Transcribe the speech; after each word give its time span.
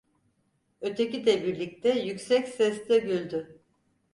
Öteki 0.81 1.25
de 1.25 1.45
birlikte 1.45 1.89
yüksek 1.99 2.47
sesle 2.47 2.97
güldü... 2.99 3.61